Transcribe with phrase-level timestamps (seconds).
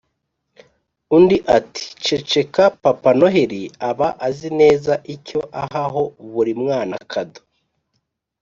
[1.15, 7.41] undi ati "ceceka papa noheli aba azi neza icyo aha ho buri mwana kado".